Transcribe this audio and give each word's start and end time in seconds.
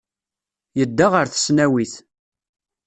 Yedda 0.79 1.07
ɣer 1.13 1.25
tesnawit. 1.27 1.93